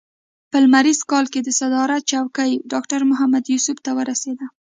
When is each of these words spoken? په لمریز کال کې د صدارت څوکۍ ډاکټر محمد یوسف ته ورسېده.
په 0.51 0.57
لمریز 0.63 0.99
کال 1.11 1.25
کې 1.33 1.39
د 1.43 1.49
صدارت 1.59 2.01
څوکۍ 2.11 2.51
ډاکټر 2.71 3.01
محمد 3.11 3.43
یوسف 3.53 3.77
ته 3.85 3.91
ورسېده. 3.97 4.45